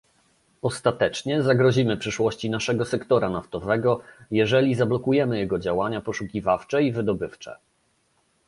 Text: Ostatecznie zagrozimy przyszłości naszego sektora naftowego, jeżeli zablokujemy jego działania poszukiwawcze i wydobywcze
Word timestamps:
Ostatecznie 0.61 1.43
zagrozimy 1.43 1.97
przyszłości 1.97 2.49
naszego 2.49 2.85
sektora 2.85 3.29
naftowego, 3.29 4.01
jeżeli 4.31 4.75
zablokujemy 4.75 5.39
jego 5.39 5.59
działania 5.59 6.01
poszukiwawcze 6.01 6.83
i 6.83 6.91
wydobywcze 6.91 7.55